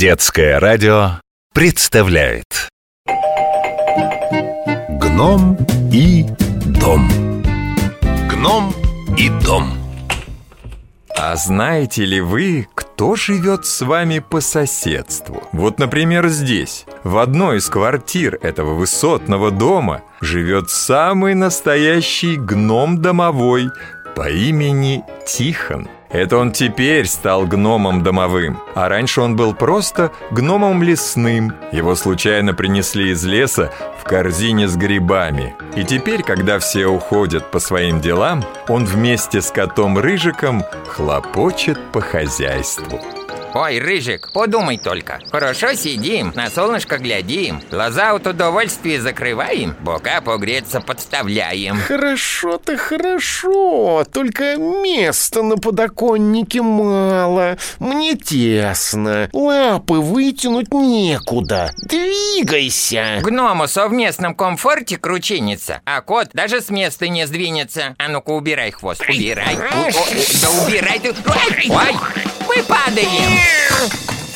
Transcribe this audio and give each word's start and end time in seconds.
Детское 0.00 0.58
радио 0.58 1.20
представляет 1.52 2.70
Гном 4.98 5.58
и 5.92 6.24
дом 6.80 7.06
Гном 8.26 8.72
и 9.18 9.28
дом 9.44 9.74
А 11.14 11.36
знаете 11.36 12.06
ли 12.06 12.22
вы, 12.22 12.66
кто 12.74 13.14
живет 13.14 13.66
с 13.66 13.82
вами 13.82 14.20
по 14.20 14.40
соседству? 14.40 15.42
Вот, 15.52 15.78
например, 15.78 16.28
здесь, 16.28 16.86
в 17.04 17.18
одной 17.18 17.58
из 17.58 17.68
квартир 17.68 18.38
этого 18.40 18.72
высотного 18.72 19.50
дома, 19.50 20.00
живет 20.22 20.70
самый 20.70 21.34
настоящий 21.34 22.36
гном 22.36 23.02
домовой 23.02 23.68
по 24.16 24.30
имени 24.30 25.04
Тихон. 25.26 25.90
Это 26.10 26.38
он 26.38 26.50
теперь 26.50 27.06
стал 27.06 27.46
гномом 27.46 28.02
домовым, 28.02 28.60
а 28.74 28.88
раньше 28.88 29.20
он 29.20 29.36
был 29.36 29.54
просто 29.54 30.10
гномом 30.32 30.82
лесным. 30.82 31.54
Его 31.70 31.94
случайно 31.94 32.52
принесли 32.52 33.10
из 33.10 33.24
леса 33.24 33.72
в 33.98 34.04
корзине 34.04 34.66
с 34.66 34.76
грибами. 34.76 35.54
И 35.76 35.84
теперь, 35.84 36.22
когда 36.22 36.58
все 36.58 36.86
уходят 36.86 37.50
по 37.52 37.60
своим 37.60 38.00
делам, 38.00 38.44
он 38.68 38.84
вместе 38.84 39.40
с 39.40 39.50
котом 39.50 39.98
Рыжиком 39.98 40.64
хлопочет 40.88 41.78
по 41.92 42.00
хозяйству. 42.00 43.00
Ой, 43.52 43.80
Рыжик, 43.80 44.32
подумай 44.32 44.78
только. 44.78 45.18
Хорошо 45.32 45.74
сидим, 45.74 46.32
на 46.36 46.50
солнышко 46.50 46.98
глядим, 46.98 47.60
глаза 47.68 48.12
от 48.12 48.26
удовольствия 48.26 49.00
закрываем, 49.00 49.74
бока 49.80 50.20
погреться 50.20 50.80
подставляем. 50.80 51.76
Хорошо-то 51.80 52.76
хорошо, 52.76 54.04
только 54.12 54.56
места 54.56 55.42
на 55.42 55.56
подоконнике 55.56 56.62
мало. 56.62 57.58
Мне 57.80 58.14
тесно, 58.14 59.28
лапы 59.32 59.94
вытянуть 59.94 60.72
некуда. 60.72 61.72
Двигайся. 61.82 63.18
Гному 63.20 63.66
совместном 63.66 64.36
комфорте 64.36 64.96
кручинится, 64.96 65.80
а 65.84 66.02
кот 66.02 66.28
даже 66.34 66.60
с 66.60 66.70
места 66.70 67.08
не 67.08 67.26
сдвинется. 67.26 67.96
А 67.98 68.08
ну-ка 68.08 68.30
убирай 68.30 68.70
хвост, 68.70 69.02
убирай. 69.08 69.56
О, 69.56 69.88
о, 69.88 70.06
да 70.40 70.50
убирай 70.64 71.00
ты. 71.00 71.10
Ой, 71.10 71.68
ой, 71.68 71.96
мы 72.50 72.62
падаем. 72.64 73.69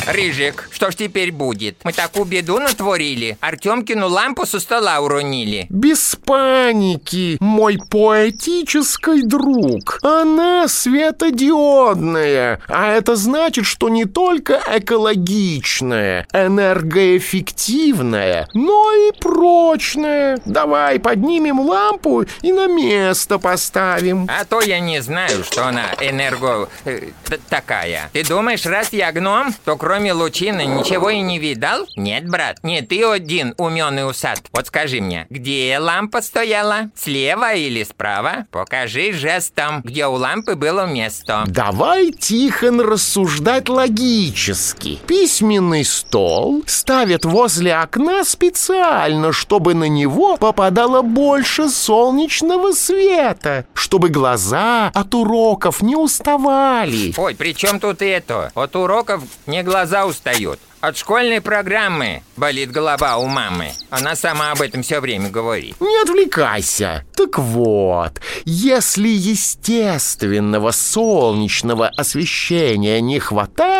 Рыжик, 0.06 0.68
что 0.70 0.90
ж 0.90 0.96
теперь 0.96 1.32
будет? 1.32 1.78
Мы 1.84 1.92
такую 1.92 2.24
беду 2.26 2.58
натворили. 2.58 3.36
Артемкину 3.40 4.08
лампу 4.08 4.44
со 4.46 4.60
стола 4.60 5.00
уронили. 5.00 5.66
Без 5.70 6.16
паники, 6.24 7.36
мой 7.40 7.78
поэтический 7.88 9.22
друг. 9.22 9.98
Она 10.02 10.68
светодиодная, 10.68 12.60
а 12.68 12.92
это 12.92 13.16
значит, 13.16 13.64
что 13.66 13.88
не 13.88 14.04
только 14.04 14.60
экологичная, 14.66 16.26
энергоэффективная, 16.32 18.46
но 18.52 18.92
и 18.92 19.12
прочная. 19.18 20.38
Давай 20.44 21.00
поднимем 21.00 21.60
лампу 21.60 22.26
и 22.42 22.52
на 22.52 22.66
место 22.66 23.38
поставим. 23.38 24.28
А 24.30 24.44
то 24.44 24.60
я 24.60 24.80
не 24.80 25.00
знаю, 25.00 25.44
что 25.44 25.66
она 25.66 25.94
энерго... 26.00 26.68
э, 26.84 27.08
такая. 27.48 28.10
Ты 28.12 28.22
думаешь, 28.24 28.66
раз 28.66 28.92
я 28.92 29.10
гном, 29.12 29.54
то 29.64 29.76
кроме 29.76 29.93
лучины 30.02 30.64
ничего 30.64 31.10
и 31.10 31.20
не 31.20 31.38
видал? 31.38 31.86
Нет, 31.96 32.28
брат, 32.28 32.58
не 32.62 32.82
ты 32.82 33.04
один 33.04 33.54
уменный 33.58 34.08
усад. 34.08 34.40
Вот 34.52 34.66
скажи 34.66 35.00
мне, 35.00 35.26
где 35.30 35.78
лампа 35.80 36.20
стояла? 36.22 36.90
Слева 36.96 37.54
или 37.54 37.84
справа? 37.84 38.46
Покажи 38.50 39.12
жестом, 39.12 39.82
где 39.82 40.06
у 40.06 40.14
лампы 40.14 40.56
было 40.56 40.86
место. 40.86 41.44
Давай, 41.46 42.10
Тихон, 42.10 42.80
рассуждать 42.80 43.68
логически. 43.68 44.98
Письменный 45.06 45.84
стол 45.84 46.62
ставят 46.66 47.24
возле 47.24 47.74
окна 47.74 48.24
специально, 48.24 49.32
чтобы 49.32 49.74
на 49.74 49.88
него 49.88 50.36
попадало 50.36 51.02
больше 51.02 51.68
солнечного 51.68 52.72
света, 52.72 53.66
чтобы 53.74 54.08
глаза 54.08 54.90
от 54.94 55.14
уроков 55.14 55.82
не 55.82 55.96
уставали. 55.96 57.14
Ой, 57.16 57.34
при 57.34 57.54
чем 57.54 57.80
тут 57.80 58.02
это? 58.02 58.50
От 58.54 58.76
уроков 58.76 59.22
не 59.46 59.62
глаза 59.62 59.83
устают. 60.06 60.60
От 60.80 60.98
школьной 60.98 61.40
программы 61.40 62.22
болит 62.36 62.70
голова 62.70 63.16
у 63.16 63.26
мамы. 63.26 63.72
Она 63.88 64.14
сама 64.14 64.52
об 64.52 64.60
этом 64.60 64.82
все 64.82 65.00
время 65.00 65.30
говорит. 65.30 65.80
Не 65.80 66.02
отвлекайся. 66.02 67.04
Так 67.16 67.38
вот, 67.38 68.20
если 68.44 69.08
естественного 69.08 70.72
солнечного 70.72 71.88
освещения 71.88 73.00
не 73.00 73.18
хватает, 73.18 73.73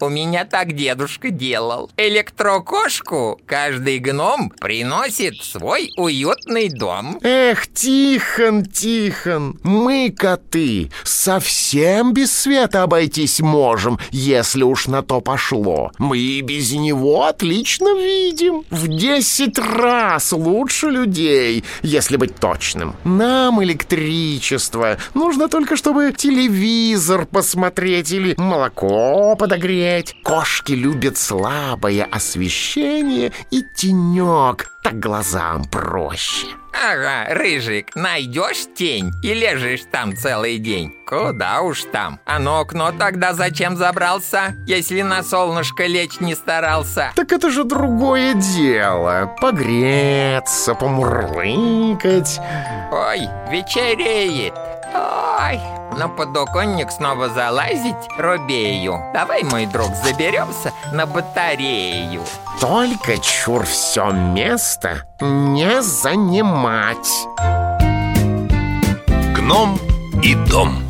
У 0.00 0.08
меня 0.08 0.44
так 0.44 0.74
дедушка 0.74 1.30
делал. 1.30 1.90
Электрокошку 1.96 3.40
каждый 3.46 3.98
гном 3.98 4.50
приносит 4.60 5.42
свой 5.42 5.90
уютный 5.96 6.68
дом. 6.68 7.18
Эх, 7.22 7.66
Тихон, 7.72 8.64
Тихон, 8.64 9.58
мы, 9.62 10.14
коты, 10.16 10.90
совсем 11.04 12.12
без 12.12 12.32
света 12.32 12.82
обойтись 12.82 13.40
можем, 13.40 13.98
если 14.10 14.62
уж 14.62 14.86
на 14.86 15.02
то 15.02 15.20
пошло. 15.20 15.92
Мы 15.98 16.18
и 16.18 16.40
без 16.40 16.72
него 16.72 17.24
отлично 17.24 17.94
видим. 17.96 18.64
В 18.70 18.88
десять 18.88 19.58
раз 19.58 20.32
лучше 20.32 20.86
людей, 20.88 21.64
если 21.82 22.16
быть 22.16 22.36
точным. 22.36 22.94
Нам 23.04 23.62
электричество 23.62 24.98
нужно 25.14 25.48
только, 25.48 25.76
чтобы 25.76 26.12
телевизор 26.20 27.24
посмотреть 27.24 28.12
или 28.12 28.34
молоко 28.36 29.34
подогреть. 29.36 30.14
Кошки 30.22 30.72
любят 30.72 31.16
слабое 31.16 32.04
освещение 32.04 33.32
и 33.50 33.62
тенек, 33.74 34.70
так 34.82 34.98
глазам 34.98 35.64
проще. 35.64 36.48
Ага, 36.74 37.34
Рыжик, 37.34 37.96
найдешь 37.96 38.66
тень 38.76 39.10
и 39.22 39.32
лежишь 39.32 39.84
там 39.90 40.14
целый 40.14 40.58
день. 40.58 40.92
Куда 41.06 41.62
уж 41.62 41.84
там. 41.90 42.20
А 42.26 42.38
на 42.38 42.60
окно 42.60 42.92
тогда 42.92 43.32
зачем 43.32 43.78
забрался, 43.78 44.54
если 44.66 45.00
на 45.00 45.22
солнышко 45.22 45.86
лечь 45.86 46.20
не 46.20 46.34
старался? 46.34 47.12
Так 47.16 47.32
это 47.32 47.50
же 47.50 47.64
другое 47.64 48.34
дело. 48.34 49.34
Погреться, 49.40 50.74
помурлыкать. 50.74 52.38
Ой, 52.92 53.20
вечереет. 53.50 54.52
Ой, 54.94 55.79
на 55.96 56.08
подоконник 56.08 56.90
снова 56.90 57.28
залазить 57.28 58.08
робею. 58.18 59.00
Давай, 59.12 59.42
мой 59.42 59.66
друг, 59.66 59.94
заберемся 59.94 60.72
на 60.92 61.06
батарею. 61.06 62.22
Только 62.60 63.18
чур 63.18 63.64
все 63.64 64.10
место 64.10 65.02
не 65.20 65.82
занимать. 65.82 67.26
Гном 69.34 69.78
и 70.22 70.34
дом. 70.34 70.89